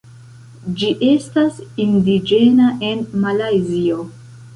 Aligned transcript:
Ĝi 0.79 0.87
estas 1.09 1.59
indiĝena 1.85 2.71
en 2.87 3.05
Malajzio. 3.27 3.99